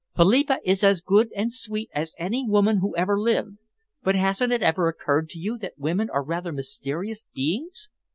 [0.15, 3.59] Philippa is as good and sweet as any woman who ever lived,
[4.01, 7.87] but hasn't it ever occurred to you that women are rather mysterious beings?